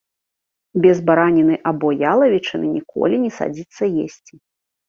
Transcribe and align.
Без 0.85 1.01
бараніны 1.09 1.59
альбо 1.71 1.87
ялавічыны 2.13 2.67
ніколі 2.79 3.15
не 3.27 3.31
садзіцца 3.37 3.83
есці. 4.07 4.33